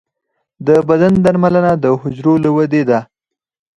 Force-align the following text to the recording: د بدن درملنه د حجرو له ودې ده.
د 0.67 0.69
بدن 0.89 1.13
درملنه 1.25 1.71
د 1.83 1.85
حجرو 1.99 2.33
له 2.43 2.49
ودې 2.57 2.83
ده. 2.89 2.99